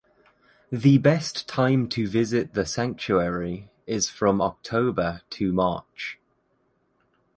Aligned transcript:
The 0.71 0.97
best 0.97 1.47
time 1.47 1.87
to 1.89 2.07
visit 2.07 2.55
the 2.55 2.65
sanctuary 2.65 3.69
is 3.85 4.09
from 4.09 4.41
October 4.41 5.21
to 5.29 5.53
March. 5.53 6.17